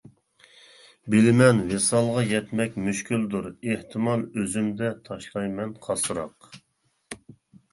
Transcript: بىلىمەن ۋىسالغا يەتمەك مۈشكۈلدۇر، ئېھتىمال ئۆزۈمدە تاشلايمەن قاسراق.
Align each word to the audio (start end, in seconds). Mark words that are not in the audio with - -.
بىلىمەن 1.15 1.59
ۋىسالغا 1.73 2.23
يەتمەك 2.31 2.79
مۈشكۈلدۇر، 2.85 3.51
ئېھتىمال 3.51 4.25
ئۆزۈمدە 4.31 4.91
تاشلايمەن 5.11 5.77
قاسراق. 5.87 6.51